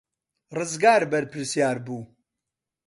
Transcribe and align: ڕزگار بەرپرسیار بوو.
ڕزگار 0.55 1.01
بەرپرسیار 1.11 1.77
بوو. 1.85 1.99